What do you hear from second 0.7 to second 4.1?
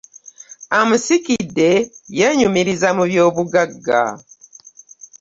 Amusikidde yeenyumiriza mu byo buggaga.